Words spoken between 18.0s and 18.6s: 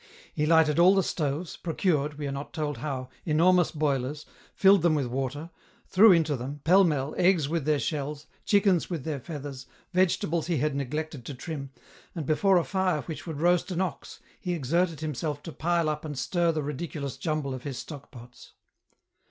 pots.